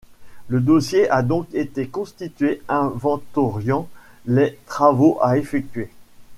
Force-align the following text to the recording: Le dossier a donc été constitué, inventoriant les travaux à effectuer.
Le 0.47 0.61
dossier 0.61 1.07
a 1.11 1.21
donc 1.21 1.53
été 1.53 1.85
constitué, 1.87 2.63
inventoriant 2.67 3.87
les 4.25 4.57
travaux 4.65 5.19
à 5.21 5.37
effectuer. 5.37 5.91